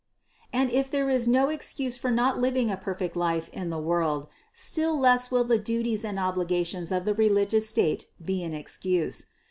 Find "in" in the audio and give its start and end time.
3.53-3.69